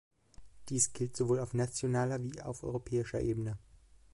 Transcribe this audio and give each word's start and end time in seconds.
Dies 0.69 0.93
gilt 0.93 1.15
sowohl 1.15 1.39
auf 1.41 1.53
nationaler 1.53 2.23
wie 2.23 2.41
auf 2.41 2.63
europäischer 2.63 3.21
Ebene. 3.21 3.59